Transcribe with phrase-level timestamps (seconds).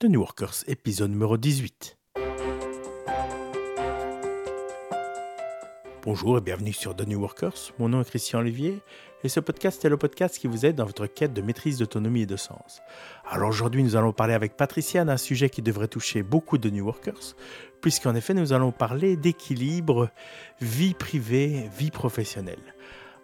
[0.00, 1.98] The New Workers, épisode numéro 18.
[6.04, 7.72] Bonjour et bienvenue sur The New Workers.
[7.80, 8.78] Mon nom est Christian Olivier
[9.24, 12.22] et ce podcast est le podcast qui vous aide dans votre quête de maîtrise d'autonomie
[12.22, 12.80] et de sens.
[13.28, 16.84] Alors aujourd'hui, nous allons parler avec Patricia d'un sujet qui devrait toucher beaucoup de New
[16.84, 17.34] Workers,
[17.80, 20.10] puisqu'en effet, nous allons parler d'équilibre
[20.60, 22.72] vie privée, vie professionnelle.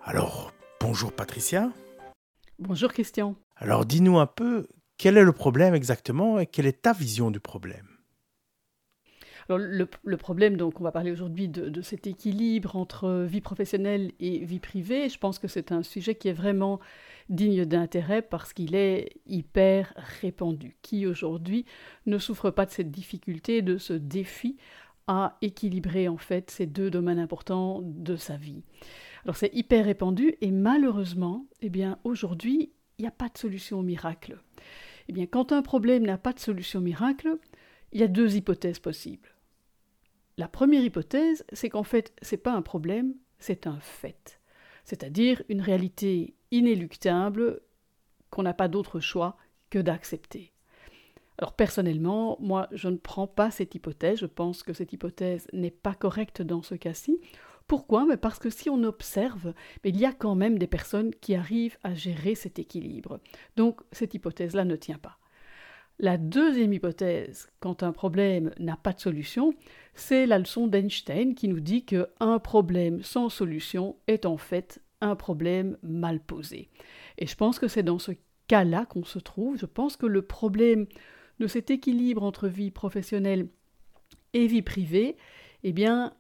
[0.02, 1.70] Alors, bonjour Patricia.
[2.58, 3.36] Bonjour Christian.
[3.54, 4.66] Alors dis-nous un peu,
[4.96, 7.88] quel est le problème exactement et quelle est ta vision du problème?
[9.48, 14.44] Alors, le, problème, donc, on va parler aujourd'hui de, cet équilibre entre vie professionnelle et
[14.44, 15.08] vie privée.
[15.10, 16.80] Je pense que c'est un sujet qui est vraiment
[17.28, 20.76] digne d'intérêt parce qu'il est hyper répandu.
[20.80, 21.66] Qui aujourd'hui
[22.06, 24.56] ne souffre pas de cette difficulté, de ce défi
[25.06, 28.62] à équilibrer en fait ces deux domaines importants de sa vie.
[29.24, 33.80] Alors c'est hyper répandu et malheureusement, eh bien aujourd'hui, il n'y a pas de solution
[33.80, 34.38] au miracle.
[35.08, 37.38] Eh bien, quand un problème n'a pas de solution miracle,
[37.92, 39.34] il y a deux hypothèses possibles.
[40.36, 44.40] La première hypothèse, c'est qu'en fait, ce n'est pas un problème, c'est un fait.
[44.84, 47.60] C'est-à-dire une réalité inéluctable
[48.30, 49.36] qu'on n'a pas d'autre choix
[49.70, 50.52] que d'accepter.
[51.38, 55.70] Alors personnellement, moi, je ne prends pas cette hypothèse, je pense que cette hypothèse n'est
[55.70, 57.20] pas correcte dans ce cas-ci.
[57.66, 58.04] Pourquoi?
[58.06, 61.78] Mais Parce que si on observe, il y a quand même des personnes qui arrivent
[61.82, 63.20] à gérer cet équilibre.
[63.56, 65.18] Donc cette hypothèse-là ne tient pas.
[66.00, 69.54] La deuxième hypothèse, quand un problème n'a pas de solution,
[69.94, 75.14] c'est la leçon d'Einstein qui nous dit qu'un problème sans solution est en fait un
[75.14, 76.68] problème mal posé.
[77.18, 78.12] Et je pense que c'est dans ce
[78.48, 79.56] cas-là qu'on se trouve.
[79.56, 80.86] Je pense que le problème
[81.38, 83.48] de cet équilibre entre vie professionnelle
[84.32, 85.16] et vie privée,
[85.62, 86.12] eh bien,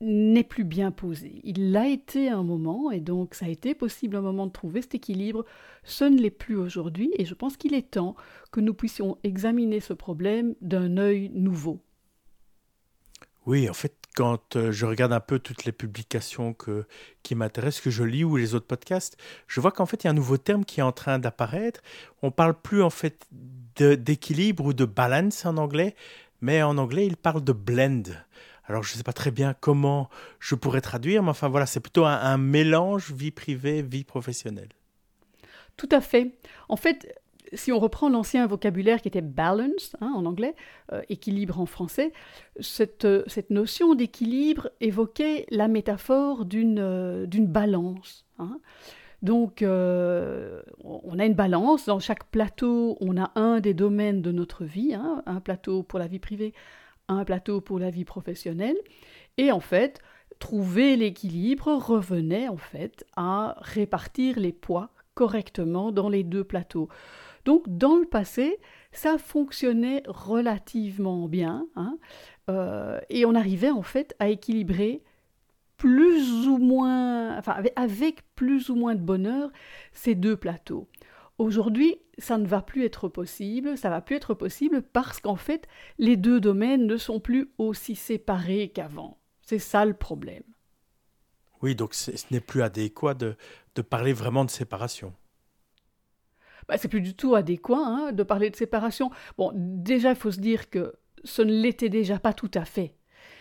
[0.00, 1.40] n'est plus bien posé.
[1.42, 4.82] Il l'a été un moment, et donc ça a été possible un moment de trouver
[4.82, 5.44] cet équilibre.
[5.82, 8.14] Ce ne l'est plus aujourd'hui, et je pense qu'il est temps
[8.52, 11.80] que nous puissions examiner ce problème d'un œil nouveau.
[13.46, 16.86] Oui, en fait, quand euh, je regarde un peu toutes les publications que,
[17.22, 19.16] qui m'intéressent, que je lis ou les autres podcasts,
[19.46, 21.80] je vois qu'en fait, il y a un nouveau terme qui est en train d'apparaître.
[22.22, 23.26] On parle plus en fait
[23.76, 25.94] d'équilibre ou de balance en anglais,
[26.40, 28.02] mais en anglais, il parle de blend.
[28.68, 31.80] Alors je ne sais pas très bien comment je pourrais traduire, mais enfin voilà, c'est
[31.80, 34.68] plutôt un, mélange vie privée, vie professionnelle.
[35.76, 36.32] Tout à fait.
[36.68, 37.14] En fait,
[37.54, 40.54] si on reprend l'ancien vocabulaire qui était balance hein, en anglais,
[40.92, 42.12] euh, équilibre en français,
[42.60, 48.26] cette, euh, cette notion d'équilibre évoquait la métaphore d'une euh, balance.
[48.38, 48.60] Hein.
[49.22, 51.86] Donc, on a une balance.
[51.86, 55.98] Dans chaque plateau, on a un des domaines de notre vie, hein, un plateau pour
[55.98, 56.54] la vie privée,
[57.08, 58.76] un plateau pour la vie professionnelle.
[59.36, 60.00] Et en fait,
[60.38, 66.88] trouver l'équilibre revenait en fait à répartir les poids correctement dans les deux plateaux.
[67.44, 68.58] Donc dans le passé,
[68.92, 71.98] ça fonctionnait relativement bien hein,
[72.50, 75.02] euh, et on arrivait en fait à équilibrer
[75.76, 79.50] plus ou moins, enfin avec plus ou moins de bonheur
[79.92, 80.88] ces deux plateaux.
[81.38, 85.68] Aujourd'hui, ça ne va plus être possible, ça va plus être possible parce qu'en fait,
[85.98, 89.18] les deux domaines ne sont plus aussi séparés qu'avant.
[89.42, 90.42] C'est ça le problème.
[91.62, 93.36] Oui, donc ce n'est plus adéquat de,
[93.88, 95.14] parler vraiment de séparation.
[96.68, 99.10] Bah, c'est plus du tout adéquat hein, de parler de séparation.
[99.38, 102.94] Bon, déjà, il faut se dire que ce ne l'était déjà pas tout à fait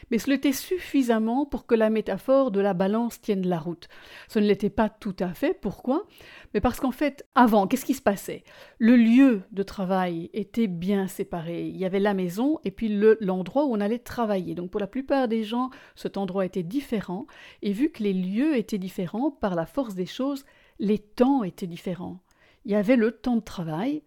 [0.09, 3.88] mais ce l'était suffisamment pour que la métaphore de la balance tienne la route.
[4.28, 5.53] Ce ne l'était pas tout à fait.
[5.53, 6.06] Pourquoi?
[6.53, 8.44] Mais parce qu'en fait, avant, qu'est-ce qui se passait?
[8.80, 11.68] Le lieu de travail était bien séparé.
[11.68, 14.56] Il y avait la maison et puis l'endroit où on allait travailler.
[14.56, 17.28] Donc pour la plupart des gens, cet endroit était différent.
[17.62, 20.46] Et vu que les lieux étaient différents, par la force des choses,
[20.79, 22.19] les temps étaient différents.
[22.66, 24.03] Il y avait le temps de travail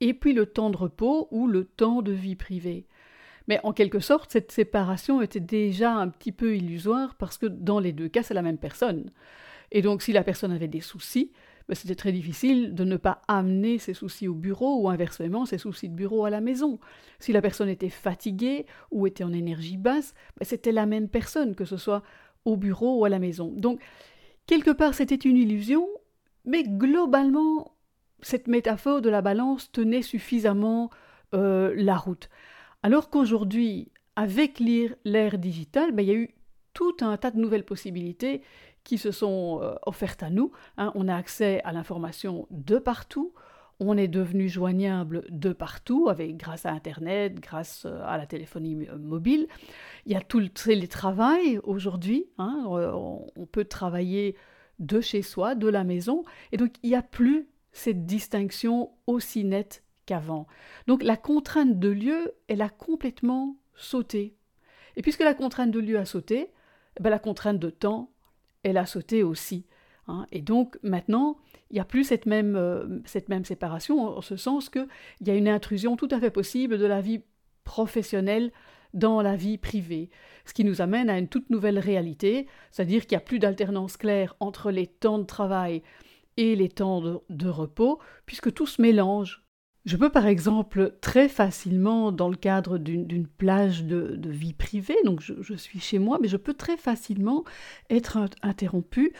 [0.00, 2.86] et puis le temps de repos ou le temps de vie privée.
[3.50, 7.80] Mais en quelque sorte, cette séparation était déjà un petit peu illusoire parce que dans
[7.80, 9.10] les deux cas, c'est la même personne.
[9.72, 11.32] Et donc, si la personne avait des soucis,
[11.68, 15.58] ben, c'était très difficile de ne pas amener ses soucis au bureau ou inversement ses
[15.58, 16.78] soucis de bureau à la maison.
[17.18, 21.56] Si la personne était fatiguée ou était en énergie basse, ben, c'était la même personne,
[21.56, 22.04] que ce soit
[22.44, 23.52] au bureau ou à la maison.
[23.56, 23.80] Donc,
[24.46, 25.88] quelque part, c'était une illusion,
[26.44, 27.74] mais globalement,
[28.22, 30.88] cette métaphore de la balance tenait suffisamment
[31.34, 32.30] euh, la route.
[32.82, 34.60] Alors qu'aujourd'hui, avec
[35.04, 36.34] l'ère digitale, ben, il y a eu
[36.72, 38.42] tout un tas de nouvelles possibilités
[38.84, 40.52] qui se sont euh, offertes à nous.
[40.76, 40.92] Hein.
[40.94, 43.34] On a accès à l'information de partout.
[43.78, 48.88] On est devenu joignable de partout, avec, grâce à Internet, grâce euh, à la téléphonie
[48.88, 49.46] euh, mobile.
[50.06, 52.26] Il y a tout le télétravail aujourd'hui.
[52.38, 52.64] Hein.
[52.66, 54.36] On peut travailler
[54.78, 56.24] de chez soi, de la maison.
[56.52, 59.84] Et donc, il n'y a plus cette distinction aussi nette
[60.86, 64.36] Donc la contrainte de lieu, elle a complètement sauté.
[64.96, 66.50] Et puisque la contrainte de lieu a sauté,
[66.98, 68.10] eh ben, la contrainte de temps,
[68.62, 69.66] elle a sauté aussi.
[70.08, 70.26] Hein.
[70.32, 71.38] Et donc maintenant,
[71.70, 74.86] il n'y a plus cette même, euh, cette même séparation, en, ce sens qu'il
[75.20, 77.22] y a une intrusion tout à fait possible de la vie
[77.64, 78.50] professionnelle
[78.92, 80.10] dans la vie privée,
[80.44, 83.96] ce qui nous amène à une toute nouvelle réalité, c'est-à-dire qu'il n'y a plus d'alternance
[83.96, 85.82] claire entre les temps de travail
[86.36, 89.44] et les temps de, repos, puisque tout se mélange.
[89.86, 95.20] Je peux par exemple très facilement, dans le cadre d'une plage de, vie privée, donc
[95.22, 97.44] je, suis chez moi, mais je peux très facilement
[97.88, 99.14] être interrompu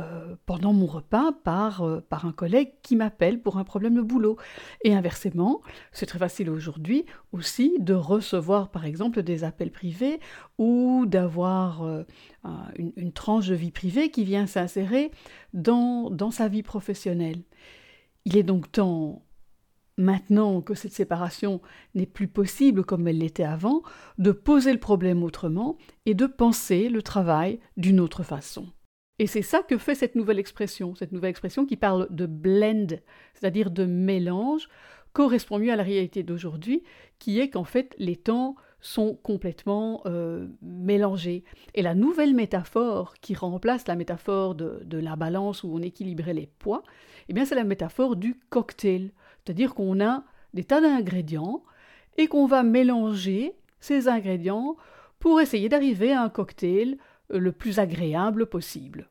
[0.00, 4.02] euh, pendant mon repas par, euh, par un collègue qui m'appelle pour un problème de
[4.02, 4.36] boulot.
[4.82, 5.62] Et inversement,
[5.92, 10.18] c'est très facile aujourd'hui aussi de recevoir par exemple des appels privés
[10.58, 12.02] ou d'avoir euh,
[12.76, 15.10] une, tranche de vie privée qui vient s'insérer
[15.52, 17.42] dans sa vie professionnelle.
[18.24, 19.22] Il est donc temps
[19.96, 21.60] maintenant que cette séparation
[21.94, 23.82] n'est plus possible comme elle l'était avant,
[24.18, 25.76] de poser le problème autrement
[26.06, 28.66] et de penser le travail d'une autre façon.
[29.18, 32.88] Et c'est ça que fait cette nouvelle expression, cette nouvelle expression qui parle de blend,
[33.34, 34.68] c'est-à-dire de mélange,
[35.12, 36.82] correspond mieux à la réalité d'aujourd'hui,
[37.20, 41.44] qui est qu'en fait les temps sont complètement euh, mélangés.
[41.74, 46.46] Et la nouvelle métaphore qui remplace la métaphore de, la balance où on équilibrait les
[46.58, 46.82] poids,
[47.28, 49.12] eh bien c'est la métaphore du cocktail,
[49.44, 50.24] c'est-à-dire qu'on a
[50.54, 51.62] des tas d'ingrédients
[52.16, 54.76] et qu'on va mélanger ces ingrédients
[55.18, 56.98] pour essayer d'arriver à un cocktail
[57.28, 59.08] le plus agréable possible.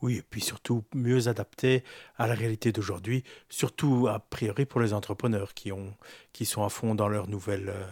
[0.00, 1.82] Oui, et puis surtout mieux adapté
[2.16, 5.92] à la réalité d'aujourd'hui, surtout a priori pour les entrepreneurs qui, ont,
[6.32, 7.84] qui sont à fond dans leur nouvelle, euh,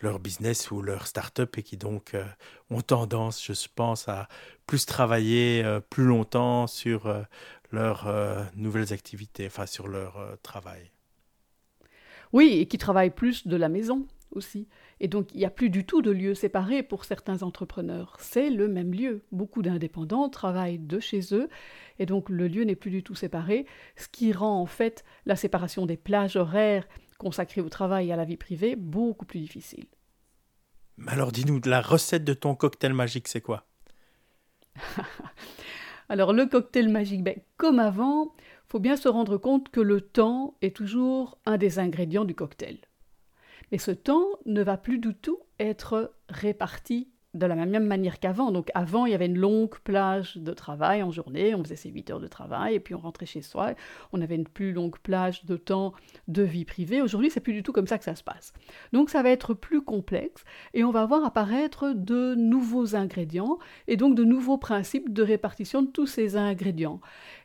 [0.00, 2.24] leur business ou leur start-up et qui donc euh,
[2.70, 4.28] ont tendance, je pense, à
[4.66, 7.06] plus travailler euh, plus longtemps sur
[7.72, 8.06] leurs
[8.54, 10.90] nouvelles activités, enfin sur leur travail.
[12.32, 14.68] Oui, et qui travaillent plus de la maison aussi.
[15.00, 18.16] Et donc, il n'y a plus du tout de lieu séparé pour certains entrepreneurs.
[18.18, 19.24] C'est le même lieu.
[19.32, 21.48] Beaucoup d'indépendants travaillent de chez eux,
[21.98, 23.66] et donc le lieu n'est plus du tout séparé,
[23.96, 26.86] ce qui rend en fait la séparation des plages horaires
[27.18, 29.86] consacrées au travail et à la vie privée beaucoup plus difficile.
[31.06, 33.66] Alors dis-nous, la recette de ton cocktail magique, c'est quoi?
[36.12, 38.34] Alors le cocktail magique, ben, comme avant,
[38.68, 42.76] faut bien se rendre compte que le temps est toujours un des ingrédients du cocktail.
[43.70, 48.50] Mais ce temps ne va plus du tout être réparti de la même manière qu'avant.
[48.50, 51.90] Donc avant, il y avait une longue plage de travail en journée, on faisait ses
[51.90, 53.72] 8 heures de travail et puis on rentrait chez soi,
[54.12, 55.92] on avait une plus longue plage de temps
[56.28, 57.00] de vie privée.
[57.00, 58.52] Aujourd'hui, c'est plus du tout comme ça que ça se passe.
[58.92, 60.44] Donc ça va être plus complexe
[60.74, 63.58] et on va voir apparaître de nouveaux ingrédients
[63.88, 67.00] et donc de nouveaux principes de répartition de tous ces ingrédients.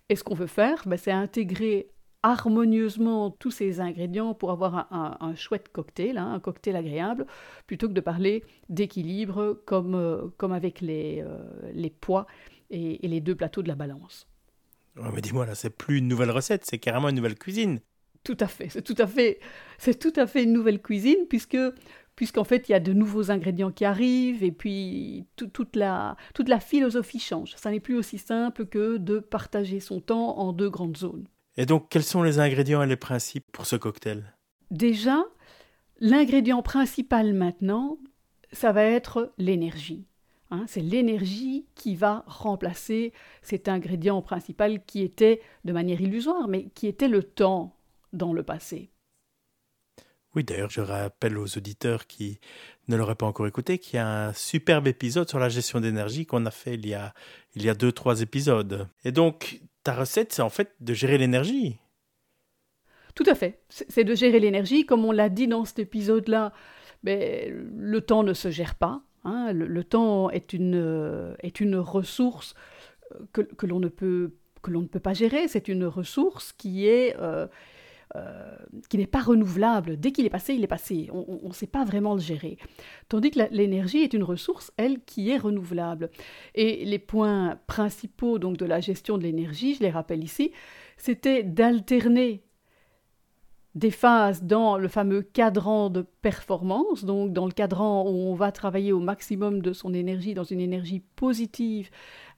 [0.10, 1.90] Et ce qu'on veut faire, ben, c'est intégrer
[2.24, 7.25] harmonieusement tous ces ingrédients pour avoir un, chouette cocktail, hein, un cocktail agréable,
[7.68, 11.38] plutôt que de parler d'équilibre comme, euh, comme avec les, euh,
[11.74, 12.28] les poids
[12.69, 14.28] et, les deux plateaux de la balance.
[15.14, 17.80] mais dis-moi, là, c'est plus une nouvelle recette, c'est carrément une nouvelle cuisine.
[18.24, 19.40] Tout à fait, c'est tout à fait,
[19.78, 21.58] c'est tout à fait une nouvelle cuisine, puisque
[22.18, 26.50] puisqu'en fait il y a de nouveaux ingrédients qui arrivent et puis toute, la, toute
[26.50, 27.54] la philosophie change.
[27.56, 31.28] Ça n'est plus aussi simple que de partager son temps en deux grandes zones.
[31.57, 34.33] Et donc, quels sont les ingrédients et les principes pour ce cocktail?
[34.69, 35.25] Déjà,
[36.00, 37.98] l'ingrédient principal maintenant,
[38.52, 40.06] ça va être l'énergie.
[40.49, 40.64] Hein.
[40.66, 43.11] c'est l'énergie qui va remplacer
[43.42, 47.76] cet ingrédient principal qui était, de manière illusoire, mais qui était le temps
[48.14, 48.90] dans le passé.
[50.35, 52.40] Oui, d'ailleurs, je rappelle aux auditeurs qui
[52.87, 56.26] ne l'auraient pas encore écouté qu'il y a un superbe épisode sur la gestion d'énergie
[56.26, 57.14] qu'on a fait il y a,
[57.56, 58.87] il y a deux, trois épisodes.
[59.04, 61.78] Et donc, ta recette, c'est en fait de gérer l'énergie.
[63.16, 63.62] Tout à fait.
[63.70, 64.86] C'est de gérer l'énergie.
[64.86, 66.52] Comme on l'a dit dans cet épisode-là,
[67.04, 69.02] mais ben, le temps ne se gère pas.
[69.24, 69.54] Hein.
[69.54, 72.54] Le, temps est une, est une ressource
[73.14, 75.48] euh, que, que l'on ne, peut, que ne peut pas gérer.
[75.48, 77.16] C'est une ressource qui est...
[77.16, 77.48] Euh, euh,
[78.90, 79.99] qui n'est pas renouvelable.
[79.99, 81.09] Dès qu'il est passé, il est passé.
[81.11, 82.57] On ne sait pas vraiment le gérer.
[83.09, 86.09] Tandis que l'énergie est une ressource, elle, qui est renouvelable.
[86.56, 90.52] Et les points principaux donc de la gestion de l'énergie, je les rappelle ici,
[90.97, 92.44] c'était d'alterner
[93.76, 98.52] des phases dans le fameux cadran de performance, donc dans le cadran où on va
[98.52, 101.92] travailler au maximum de son énergie, dans une énergie positive,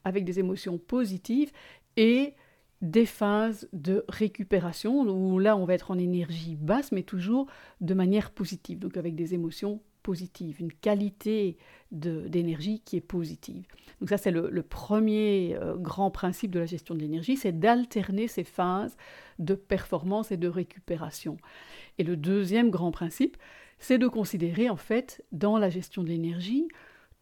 [0.03, 1.51] avec des émotions positives,
[1.95, 2.33] et
[2.81, 7.47] des phases de récupération où là on va être en énergie basse mais toujours
[7.81, 11.57] de manière positive, donc avec des émotions positive, une qualité
[11.91, 13.65] d'énergie qui est positive.
[13.99, 18.27] Donc ça, c'est le, premier euh, grand principe de la gestion de l'énergie, c'est d'alterner
[18.27, 18.95] ces phases
[19.39, 21.37] de performance et de récupération.
[21.97, 23.37] Et le deuxième grand principe,
[23.77, 26.67] c'est de considérer en fait dans la gestion de l'énergie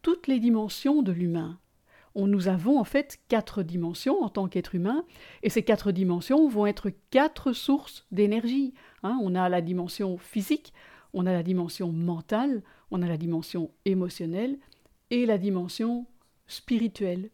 [0.02, 1.58] toutes les dimensions de l'humain.
[2.26, 5.04] Nous avons en fait quatre dimensions en tant qu'être humain,
[5.42, 8.74] et ces quatre dimensions vont être quatre sources d'énergie.
[9.02, 9.18] Hein.
[9.22, 10.72] on a la dimension physique,
[11.14, 14.58] on a la dimension mentale, on a la dimension émotionnelle
[15.10, 16.06] et la dimension
[16.46, 17.30] spirituelle.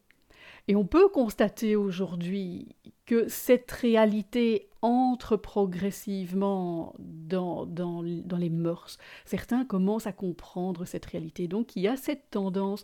[0.68, 2.74] Et on peut constater aujourd'hui
[3.06, 8.98] que cette réalité entre progressivement dans, dans, dans, les mœurs.
[9.24, 11.48] Certains commencent à comprendre cette réalité.
[11.48, 12.82] Donc il y a cette tendance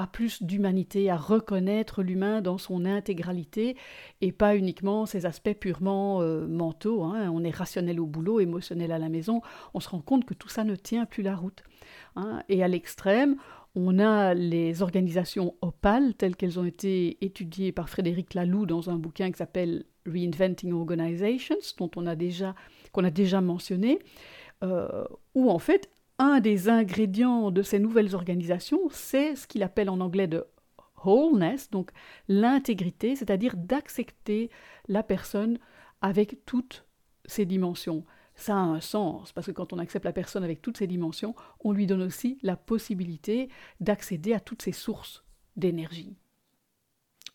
[0.00, 3.76] à plus d'humanité, à reconnaître l'humain dans son intégralité
[4.22, 7.02] et pas uniquement ses aspects purement euh, mentaux.
[7.02, 7.30] Hein.
[7.30, 9.42] On est rationnel au boulot, émotionnel à la maison.
[9.74, 11.62] On se rend compte que tout ça ne tient plus la route.
[12.16, 12.42] Hein.
[12.48, 13.36] Et à l'extrême,
[13.74, 18.96] on a les organisations opales telles qu'elles ont été étudiées par Frédéric Laloux dans un
[18.96, 22.54] bouquin qui s'appelle Reinventing Organizations, dont on a déjà,
[22.92, 23.98] qu'on a déjà mentionné,
[24.62, 25.04] euh,
[25.34, 30.00] où en fait un des ingrédients de ces nouvelles organisations, c'est ce qu'il appelle en
[30.00, 30.44] anglais de
[31.02, 31.90] wholeness, donc
[32.28, 34.50] l'intégrité, c'est-à-dire d'accepter
[34.86, 35.58] la personne
[36.02, 36.84] avec toutes
[37.24, 38.04] ses dimensions.
[38.34, 41.34] Ça a un sens, parce que quand on accepte la personne avec toutes ses dimensions,
[41.60, 43.48] on lui donne aussi la possibilité
[43.80, 45.24] d'accéder à toutes ses sources
[45.56, 46.18] d'énergie.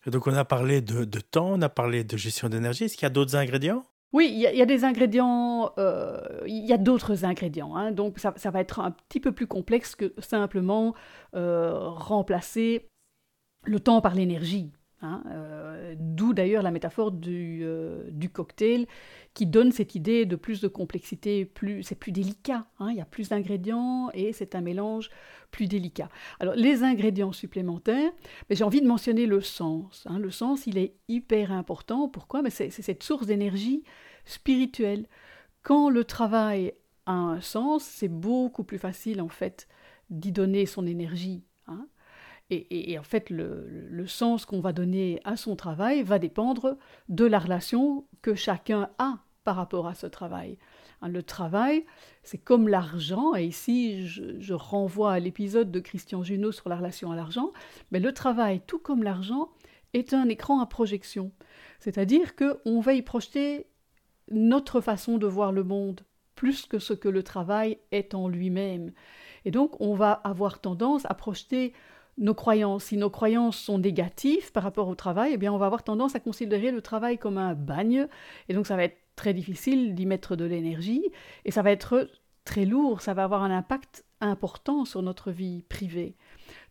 [0.06, 2.84] donc on a parlé de, de temps, on a parlé de gestion d'énergie.
[2.84, 3.84] Est-ce qu'il y a d'autres ingrédients?
[4.12, 7.90] Oui, il y, a des ingrédients, euh, il y a d'autres ingrédients, hein.
[7.90, 10.94] donc ça, va être un petit peu plus complexe que simplement
[11.34, 12.88] euh, remplacer
[13.64, 14.72] le temps par l'énergie.
[15.02, 15.22] Hein.
[15.26, 17.64] Euh, d'où d'ailleurs la métaphore du,
[18.10, 18.86] du, cocktail
[19.34, 22.88] qui donne cette idée de plus de complexité, plus, c'est plus délicat, hein.
[22.90, 25.10] il y a plus d'ingrédients et c'est un mélange
[25.50, 26.08] plus délicat.
[26.40, 28.10] Alors les ingrédients supplémentaires,
[28.48, 30.06] mais j'ai envie de mentionner le sens.
[30.10, 32.08] Le sens, il est hyper important.
[32.08, 32.42] Pourquoi?
[32.42, 33.84] Mais c'est, cette source d'énergie
[34.24, 35.06] spirituel.
[35.62, 36.72] Quand le travail
[37.06, 39.68] a un sens, c'est beaucoup plus facile en fait
[40.10, 41.44] d'y donner son énergie.
[41.66, 41.86] Hein.
[42.50, 46.76] Et, en fait, le, sens qu'on va donner à son travail va dépendre
[47.08, 50.58] de la relation que chacun a par rapport à ce travail.
[51.02, 51.84] Hein, le travail,
[52.22, 56.76] c'est comme l'argent, et ici je, je renvoie à l'épisode de Christian Junot sur la
[56.76, 57.52] relation à l'argent,
[57.90, 59.50] mais le travail, tout comme l'argent,
[59.92, 61.32] est un écran à projection.
[61.80, 63.66] C'est-à-dire qu'on va y projeter
[64.30, 66.02] notre façon de voir le monde
[66.34, 68.92] plus que ce que le travail est en lui-même.
[69.44, 71.72] Et donc on va avoir tendance à projeter
[72.18, 72.84] nos croyances.
[72.84, 76.14] Si nos croyances sont négatives par rapport au travail, eh bien on va avoir tendance
[76.14, 78.06] à considérer le travail comme un bagne,
[78.48, 81.04] et donc ça va être très difficile d'y mettre de l'énergie,
[81.44, 82.08] et ça va être
[82.44, 86.14] très lourd, ça va avoir un impact important sur notre vie privée.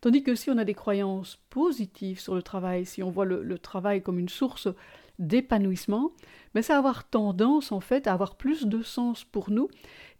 [0.02, 3.60] Tandis que si on a des croyances positives sur le travail, si on voit le
[3.60, 4.68] travail comme une source
[5.20, 6.12] d'épanouissement,
[6.54, 9.70] mais ça va avoir tendance en fait à avoir plus de sens pour nous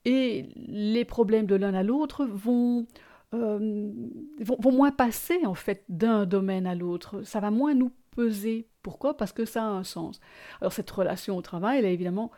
[0.06, 2.86] et les problèmes de l'un à l'autre vont,
[3.36, 3.92] euh,
[4.40, 7.24] vont, moins passer en fait d'un domaine à l'autre.
[7.24, 8.68] Ça va moins nous peser.
[8.82, 9.18] Pourquoi?
[9.18, 10.20] Parce que ça a un sens.
[10.62, 12.32] Alors cette relation au travail, elle est évidemment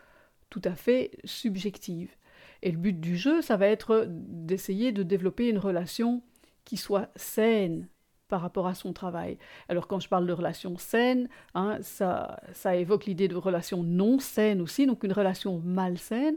[0.50, 2.16] tout à fait subjective.
[2.64, 6.24] Et le but du jeu, ça va être d'essayer de développer une relation
[6.66, 7.88] qui soit saine,
[8.28, 9.38] par rapport à son travail.
[9.70, 14.20] Alors quand je parle de relation saine, hein, ça, ça évoque l'idée de relation non
[14.20, 16.36] saine aussi, donc une relation malsaine.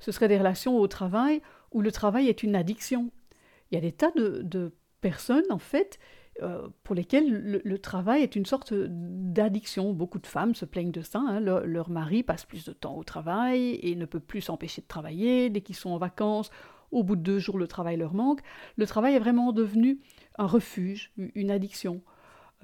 [0.00, 3.10] Ce serait des relations au travail où le travail est une addiction.
[3.70, 5.98] Il y a des tas de, personnes, en fait,
[6.42, 9.92] euh, pour lesquelles le, travail est une sorte d'addiction.
[9.92, 11.20] Beaucoup de femmes se plaignent de ça.
[11.20, 11.40] Hein.
[11.40, 15.50] leur mari passe plus de temps au travail et ne peut plus s'empêcher de travailler.
[15.50, 16.50] Dès qu'ils sont en vacances,
[16.92, 18.40] au bout de deux jours, le travail leur manque.
[18.76, 20.00] Le travail est vraiment devenu
[20.38, 22.02] un refuge, une addiction.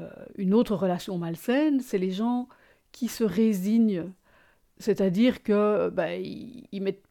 [0.00, 2.48] Euh, une autre relation malsaine, c'est les gens
[2.92, 4.04] qui se résignent,
[4.78, 6.22] c'est-à-dire que ben,
[6.72, 7.05] mettent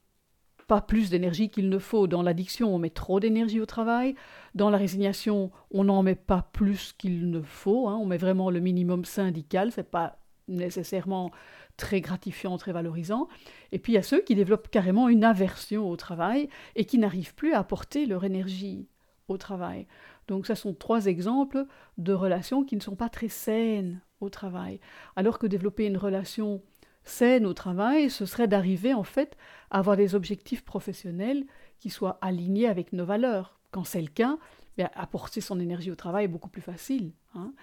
[0.68, 2.08] pas plus d'énergie qu'il ne faut.
[2.08, 4.16] Dans l'addiction, on met trop d'énergie au travail.
[4.54, 7.88] Dans la résignation, on n'en met pas plus qu'il ne faut.
[7.88, 7.98] Hein.
[8.02, 9.72] On met vraiment le minimum syndical.
[9.72, 10.18] C'est pas
[10.48, 11.32] nécessairement
[11.78, 13.28] très gratifiant, très valorisant.
[13.72, 16.98] Et puis il y a ceux qui développent carrément une aversion au travail et qui
[16.98, 18.88] n'arrivent plus à apporter leur énergie
[19.28, 19.88] au travail.
[20.28, 21.66] Donc ça sont trois exemples
[21.98, 24.80] de relations qui ne sont pas très saines au travail.
[25.16, 26.62] Alors que développer une relation
[27.06, 29.38] saine au travail, ce serait d'arriver en fait
[29.72, 31.46] à avoir des objectifs professionnels
[31.80, 33.60] qui soient alignés avec nos valeurs.
[33.72, 34.38] Quand c'est le cas,
[34.78, 37.12] bien, apporter son énergie au travail est beaucoup plus facile.
[37.34, 37.54] Hein.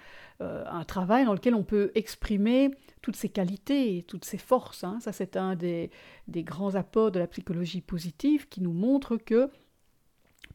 [0.41, 2.71] Euh, un travail dans lequel on peut exprimer
[3.01, 4.83] toutes ses qualités, toutes ses forces.
[4.83, 4.99] Hein.
[5.01, 5.91] Ça, c'est un des,
[6.27, 9.49] grands apports de la psychologie positive qui nous montre que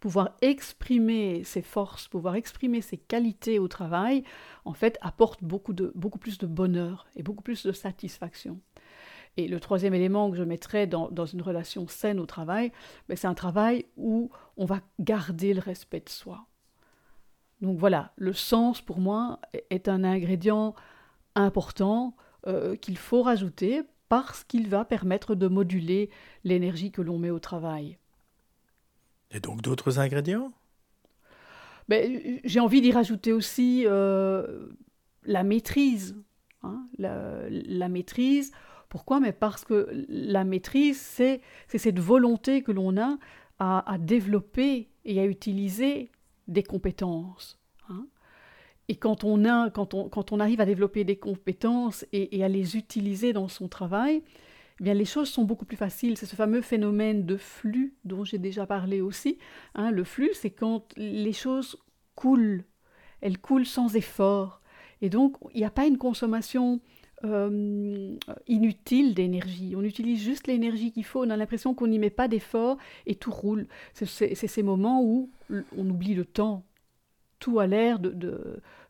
[0.00, 4.22] pouvoir exprimer ses forces, pouvoir exprimer ses qualités au travail,
[4.64, 8.60] en fait, apporte beaucoup plus de bonheur et beaucoup plus de satisfaction.
[9.36, 12.72] Et le troisième élément que je mettrais dans, une relation saine au travail,
[13.08, 16.46] ben, c'est un travail où on va garder le respect de soi.
[17.60, 20.74] Donc voilà, le sens pour moi est un ingrédient
[21.34, 22.16] important
[22.46, 26.10] euh, qu'il faut rajouter parce qu'il va permettre de moduler
[26.44, 27.98] l'énergie que l'on met au travail.
[29.30, 30.52] Et donc d'autres ingrédients?
[31.88, 34.68] Ben, J'ai envie d'y rajouter aussi euh,
[35.24, 36.16] la maîtrise.
[36.62, 38.52] Hein, la, maîtrise,
[38.88, 39.20] pourquoi?
[39.20, 43.18] Mais parce que la maîtrise, c'est cette volonté que l'on a
[43.58, 46.10] à, développer et à utiliser
[46.46, 47.58] des compétences.
[47.88, 48.06] Hein.
[48.88, 52.48] Et quand on, a, quand, on, quand on arrive à développer des compétences et, à
[52.48, 54.22] les utiliser dans son travail,
[54.80, 56.16] eh bien les choses sont beaucoup plus faciles.
[56.16, 59.38] C'est ce fameux phénomène de flux dont j'ai déjà parlé aussi.
[59.74, 59.90] Hein.
[59.90, 61.76] le flux, c'est quand les choses
[62.14, 62.64] coulent.
[63.20, 64.62] Elles coulent sans effort.
[65.02, 66.80] Et donc, il n'y a pas une consommation
[67.24, 69.74] euh, inutile d'énergie.
[69.76, 71.24] On utilise juste l'énergie qu'il faut.
[71.24, 73.66] On a l'impression qu'on n'y met pas d'effort et tout roule.
[73.92, 75.30] C'est ces moments où
[75.76, 76.64] on oublie le temps
[77.38, 78.10] tout a l'air de,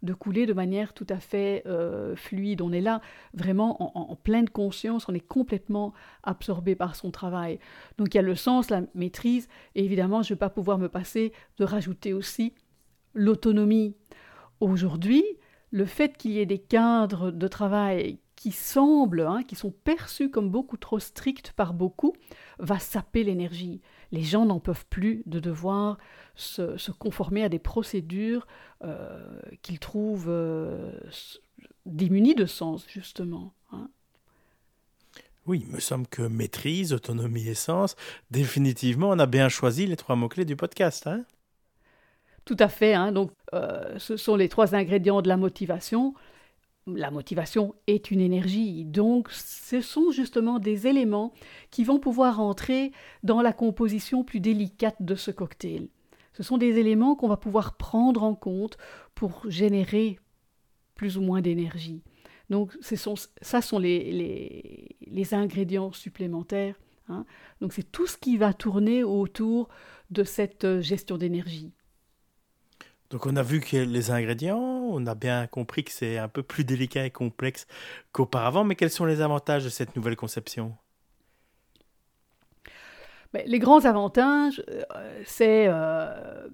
[0.02, 2.62] de, couler de manière tout à fait euh, fluide.
[2.62, 3.00] On est là
[3.34, 5.92] vraiment en, pleine conscience, on est complètement
[6.22, 7.58] absorbé par son travail.
[7.98, 10.78] Donc il y a le sens, la maîtrise, et évidemment je ne vais pas pouvoir
[10.78, 12.54] me passer de rajouter aussi
[13.14, 13.94] l'autonomie.
[14.60, 15.24] Aujourd'hui,
[15.70, 20.30] le fait qu'il y ait des cadres de travail qui semblent, hein, qui sont perçus
[20.30, 22.14] comme beaucoup trop stricts par beaucoup,
[22.60, 23.80] va saper l'énergie.
[24.12, 25.98] Les gens n'en peuvent plus de devoir
[26.36, 28.46] se, conformer à des procédures
[28.84, 30.92] euh, qu'ils trouvent euh,
[31.84, 33.54] démunies de sens, justement.
[33.72, 33.90] Hein.
[35.46, 37.96] Oui, il me semble que maîtrise, autonomie et sens,
[38.30, 41.08] définitivement, on a bien choisi les trois mots-clés du podcast.
[41.08, 41.24] Hein
[42.48, 42.94] Tout à fait.
[42.94, 43.12] Hein.
[43.12, 46.14] Donc, euh, ce sont les trois ingrédients de la motivation
[46.86, 51.34] la motivation est une énergie, donc ce sont justement des éléments
[51.70, 55.88] qui vont pouvoir entrer dans la composition plus délicate de ce cocktail.
[56.32, 58.78] Ce sont des éléments qu'on va pouvoir prendre en compte
[59.14, 60.18] pour générer
[60.94, 62.02] plus ou moins d'énergie.
[62.48, 64.96] Donc ce sont, ça sont les,
[65.32, 66.76] ingrédients supplémentaires.
[67.10, 67.26] Hein.
[67.60, 69.68] Donc c'est tout ce qui va tourner autour
[70.10, 71.74] de cette gestion d'énergie.
[73.10, 76.42] Donc on a vu que les ingrédients, on a bien compris que c'est un peu
[76.42, 77.66] plus délicat et complexe
[78.12, 80.76] qu'auparavant, mais quels sont les avantages de cette nouvelle conception?
[83.46, 86.48] Les grands avantages, euh, c'est euh,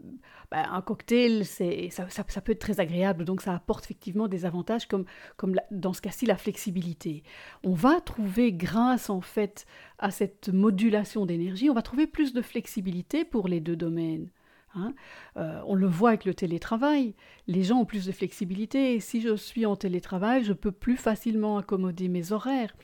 [0.51, 4.45] ben, un cocktail, c'est, ça, ça, peut être très agréable, donc ça apporte effectivement des
[4.45, 5.05] avantages comme,
[5.37, 7.23] comme dans ce cas-ci la flexibilité.
[7.63, 9.67] On va trouver, grâce en fait
[9.99, 14.29] à cette modulation d'énergie, on va trouver plus de flexibilité pour les deux domaines.
[14.75, 14.95] Hein.
[15.37, 17.15] Euh, on le voit avec le télétravail.
[17.47, 19.01] Les gens ont plus de flexibilité.
[19.01, 22.75] Si je suis en télétravail, je peux plus facilement accommoder mes horaires.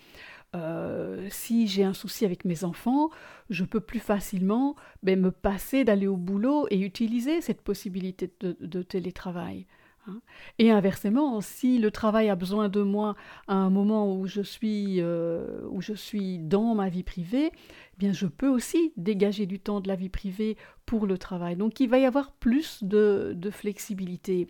[0.57, 3.11] Euh, si j'ai un souci avec mes enfants,
[3.50, 8.83] je peux plus facilement ben, me passer d'aller au boulot et utiliser cette possibilité de
[8.83, 9.66] télétravail.
[10.07, 10.21] Hein.
[10.59, 13.17] Et inversement, si le travail a besoin de moi
[13.49, 17.97] à un moment où je suis, euh, où je suis dans ma vie privée, eh
[17.99, 21.57] bien je peux aussi dégager du temps de la vie privée pour le travail.
[21.57, 24.49] Donc il va y avoir plus de, de flexibilité.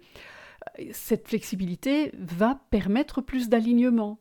[0.93, 4.21] Cette flexibilité va permettre plus d'alignement.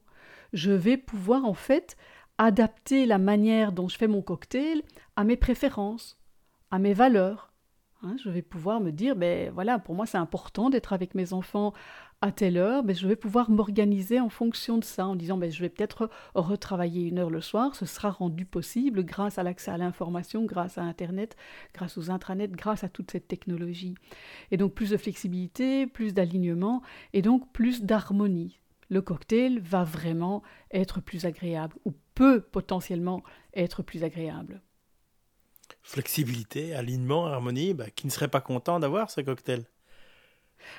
[0.53, 1.95] Je vais pouvoir en fait
[2.37, 4.81] adapter la manière dont je fais mon cocktail
[5.15, 6.17] à mes préférences,
[6.71, 7.48] à mes valeurs
[8.01, 11.33] Hein, je vais pouvoir me dire, ben voilà, pour moi c'est important d'être avec mes
[11.33, 11.73] enfants
[12.21, 15.51] à telle heure, ben, je vais pouvoir m'organiser en fonction de ça, en disant, ben,
[15.51, 19.71] je vais peut-être retravailler une heure le soir, ce sera rendu possible grâce à l'accès
[19.71, 21.35] à l'information, grâce à Internet,
[21.73, 23.95] grâce aux intranets, grâce à toute cette technologie.
[24.51, 26.81] Et donc plus de flexibilité, plus d'alignement,
[27.11, 28.59] et donc plus d'harmonie.
[28.89, 34.61] Le cocktail va vraiment être plus agréable, ou peut potentiellement être plus agréable
[35.89, 39.65] flexibilité, alignement, harmonie, bah, qui ne serait pas content d'avoir ce cocktail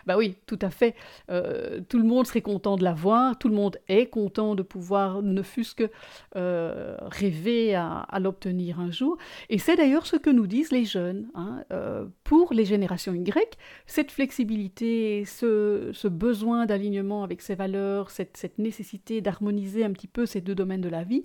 [0.06, 0.94] bah oui, tout à fait.
[1.30, 5.22] Euh, tout le monde serait content de l'avoir, tout le monde est content de pouvoir,
[5.22, 5.90] ne fût-ce que
[6.36, 9.16] euh, rêver à, l'obtenir un jour.
[9.48, 11.30] Et c'est d'ailleurs ce que nous disent les jeunes.
[11.34, 11.64] Hein.
[11.72, 18.58] Euh, pour les générations Y, cette flexibilité, ce, besoin d'alignement avec ses valeurs, cette, cette
[18.58, 21.24] nécessité d'harmoniser un petit peu ces deux domaines de la vie,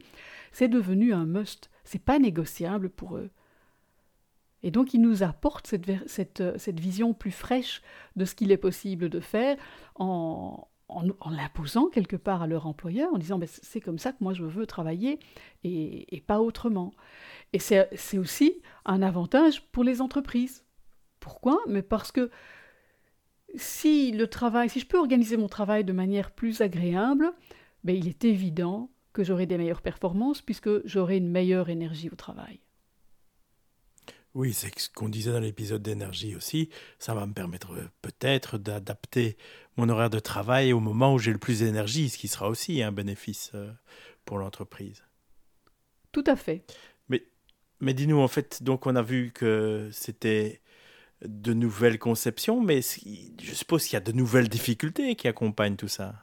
[0.52, 1.70] c'est devenu un must.
[1.84, 3.30] C'est pas négociable pour eux.
[4.64, 7.82] Et donc, il nous apporte cette, cette, vision plus fraîche
[8.16, 9.58] de ce qu'il est possible de faire
[9.96, 10.68] en,
[11.30, 14.66] l'imposant quelque part à leur employeur, en disant c'est comme ça que moi je veux
[14.66, 15.20] travailler
[15.64, 16.94] et, et pas autrement.
[17.54, 20.64] Et c'est aussi un avantage pour les entreprises.
[21.20, 21.60] Pourquoi?
[21.68, 22.32] Mais parce que
[23.56, 27.32] si le travail, si je peux organiser mon travail de manière plus agréable,
[27.84, 32.16] ben, il est évident que j'aurai des meilleures performances puisque j'aurai une meilleure énergie au
[32.16, 32.60] travail.
[34.36, 36.70] Oui, c'est ce qu'on disait dans l'épisode d'énergie aussi.
[37.00, 39.38] Ça va me permettre euh, peut-être d'adapter
[39.78, 42.84] mon horaire de travail au moment où j'ai le plus d'énergie, ce qui sera aussi
[42.84, 43.72] un bénéfice euh,
[44.26, 45.04] pour l'entreprise.
[46.12, 46.66] Tout à fait.
[47.08, 47.24] Mais,
[47.80, 50.62] mais dis-nous, en fait, donc on a vu que c'était
[51.26, 55.88] de nouvelles conceptions, mais je suppose qu'il y a de nouvelles difficultés qui accompagnent tout
[55.88, 56.14] ça.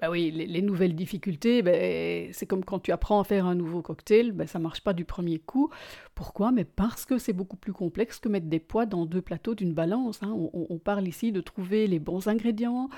[0.00, 3.82] Bah oui, les, nouvelles difficultés, ben, c'est comme quand tu apprends à faire un nouveau
[3.82, 5.70] cocktail, ben, ça marche pas du premier coup.
[6.14, 6.52] Pourquoi?
[6.52, 9.74] Mais parce que c'est beaucoup plus complexe que mettre des poids dans deux plateaux d'une
[9.74, 10.22] balance.
[10.22, 10.32] Hein.
[10.52, 12.88] On, parle ici de trouver les bons ingrédients,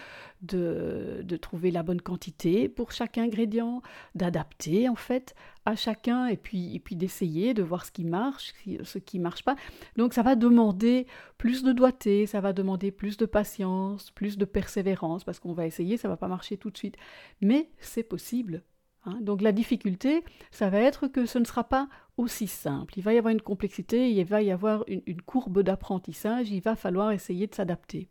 [0.47, 3.83] de, trouver la bonne quantité pour chaque ingrédient,
[4.15, 8.55] d'adapter en fait à chacun et puis, et puis d'essayer de voir ce qui marche,
[8.83, 9.57] ce qui marche pas.
[9.97, 11.07] Donc ça va demander
[11.39, 15.67] plus de doigté, ça va demander plus de patience, plus de persévérance, parce qu'on va
[15.67, 16.97] essayer, ça ne va pas marcher tout de suite.
[17.41, 18.63] Mais c'est possible.
[19.05, 19.19] Hein.
[19.21, 22.95] Donc la difficulté, ça va être que ce ne sera pas aussi simple.
[22.97, 26.77] Il va y avoir une complexité, il va y avoir une courbe d'apprentissage, il va
[26.77, 28.09] falloir essayer de s'adapter.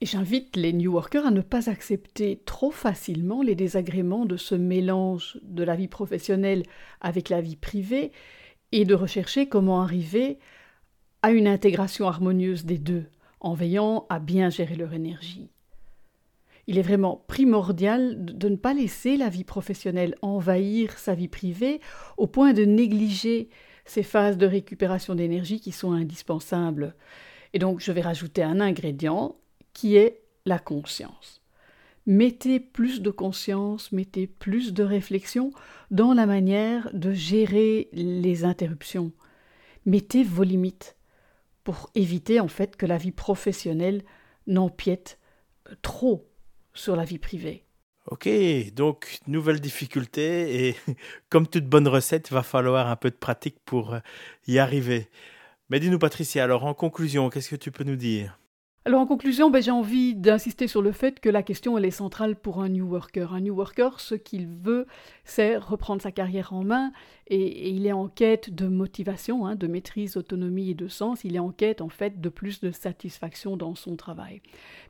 [0.00, 4.54] Et j'invite les New Workers à ne pas accepter trop facilement les désagréments de ce
[4.54, 6.64] mélange de la vie professionnelle
[7.00, 8.12] avec la vie privée
[8.72, 10.38] et de rechercher comment arriver
[11.22, 13.06] à une intégration harmonieuse des deux,
[13.40, 15.48] en veillant à bien gérer leur énergie.
[16.66, 21.80] Il est vraiment primordial de ne pas laisser la vie professionnelle envahir sa vie privée
[22.16, 23.48] au point de négliger
[23.84, 26.94] ces phases de récupération d'énergie qui sont indispensables.
[27.52, 29.36] Et donc je vais rajouter un ingrédient,
[29.74, 31.42] qui est la conscience.
[32.06, 35.52] Mettez plus de conscience, mettez plus de réflexion
[35.90, 39.12] dans la manière de gérer les interruptions.
[39.86, 40.96] Mettez vos limites
[41.62, 44.02] pour éviter en fait que la vie professionnelle
[44.46, 45.18] n'empiète
[45.80, 46.28] trop
[46.74, 47.64] sur la vie privée.
[48.06, 48.28] Ok,
[48.74, 50.76] donc nouvelle difficulté et
[51.30, 53.96] comme toute bonne recette, va falloir un peu de pratique pour
[54.46, 55.08] y arriver.
[55.70, 58.38] Mais dis-nous Patricia, alors en conclusion, qu'est-ce que tu peux nous dire?
[58.86, 61.90] Alors en conclusion, ben, j'ai envie d'insister sur le fait que la question elle est
[61.90, 63.32] centrale pour un New Worker.
[63.32, 64.86] Un New Worker, ce qu'il veut,
[65.24, 66.92] c'est reprendre sa carrière en main
[67.26, 71.24] et, il est en quête de motivation, hein, de maîtrise, d'autonomie et de sens.
[71.24, 74.42] Il est en quête en fait de plus de satisfaction dans son travail.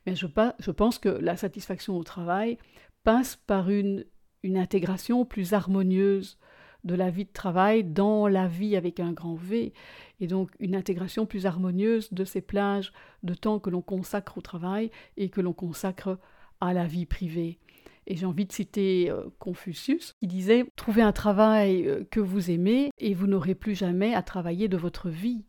[0.05, 0.27] Mais je,
[0.71, 2.57] pense que la satisfaction au travail
[3.05, 4.03] passe par une
[4.43, 6.37] intégration plus harmonieuse
[6.85, 9.73] de la vie de travail dans la vie avec un grand V,
[10.19, 14.41] et donc une intégration plus harmonieuse de ces plages de temps que l'on consacre au
[14.41, 16.19] travail et que l'on consacre
[16.61, 17.59] à la vie privée.
[18.07, 22.51] Et j'ai envie de citer euh, Confucius qui disait Trouvez un travail euh, que vous
[22.51, 25.43] aimez et vous n'aurez plus jamais à travailler de votre vie.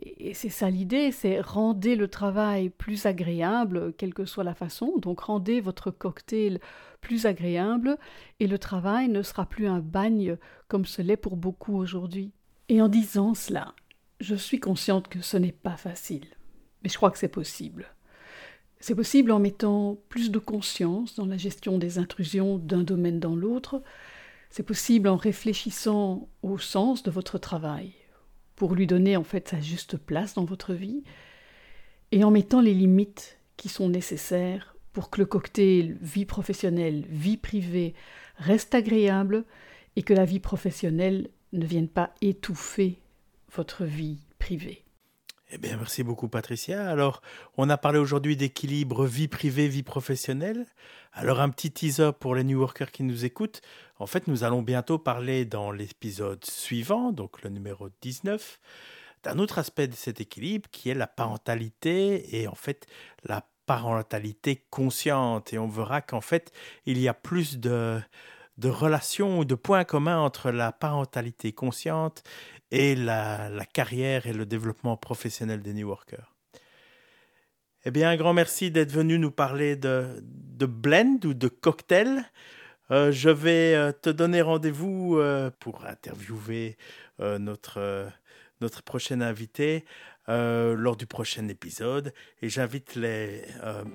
[0.00, 4.94] Et c'est ça l'idée, c'est rendez le travail plus agréable, quelle que soit la façon.
[4.98, 6.60] Donc rendez votre cocktail
[7.00, 7.98] plus agréable
[8.38, 10.36] et le travail ne sera plus un bagne
[10.68, 12.30] comme ce l'est pour beaucoup aujourd'hui.
[12.68, 13.74] Et en disant cela,
[14.20, 16.26] je suis consciente que ce n'est pas facile,
[16.82, 17.86] mais je crois que c'est possible.
[18.80, 23.34] C'est possible en mettant plus de conscience dans la gestion des intrusions d'un domaine dans
[23.34, 23.82] l'autre.
[24.50, 27.92] C'est possible en réfléchissant au sens de votre travail,
[28.54, 31.02] pour lui donner en fait sa juste place dans votre vie,
[32.12, 37.36] et en mettant les limites qui sont nécessaires pour que le cocktail vie professionnelle, vie
[37.36, 37.94] privée
[38.36, 39.44] reste agréable
[39.96, 42.98] et que la vie professionnelle ne vienne pas étouffer
[43.52, 44.84] votre vie privée.
[45.50, 46.90] Eh bien, merci beaucoup, Patricia.
[46.90, 47.22] Alors,
[47.56, 50.66] on a parlé aujourd'hui d'équilibre vie privée, vie professionnelle.
[51.14, 53.62] Alors, un petit teaser pour les New Workers qui nous écoutent.
[53.98, 58.60] En fait, nous allons bientôt parler dans l'épisode suivant, donc le numéro 19,
[59.22, 62.86] d'un autre aspect de cet équilibre qui est la parentalité et en fait
[63.24, 65.54] la parentalité consciente.
[65.54, 66.52] Et on verra qu'en fait,
[66.84, 67.98] il y a plus de,
[68.58, 72.22] de relations ou de points communs entre la parentalité consciente
[72.70, 76.34] et la, carrière et le développement professionnel des New Workers.
[77.84, 80.22] Eh bien, un grand merci d'être venu nous parler de,
[80.60, 82.24] blend ou de cocktail.
[82.90, 86.76] Euh, je vais euh, te donner rendez-vous euh, pour interviewer
[87.20, 88.08] notre,
[88.60, 89.84] notre prochain invité
[90.28, 92.12] lors du prochain épisode.
[92.42, 93.42] Et j'invite les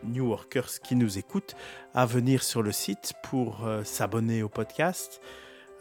[0.04, 1.56] New Workers qui nous écoutent
[1.94, 5.22] à venir sur le site pour s'abonner au podcast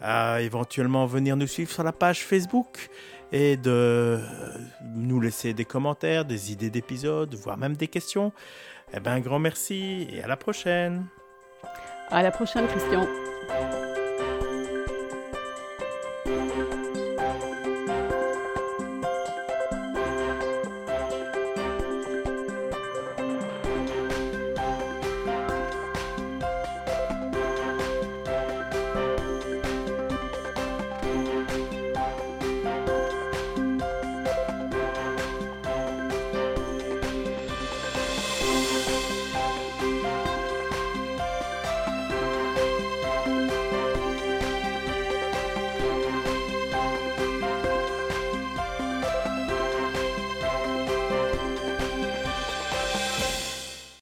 [0.01, 2.89] à éventuellement venir nous suivre sur la page Facebook
[3.31, 4.19] et de
[4.95, 8.31] nous laisser des commentaires, des idées d'épisodes, voire même des questions.
[8.93, 11.05] Eh bien, un grand merci et à la prochaine.
[12.11, 13.07] À la prochaine, Christian.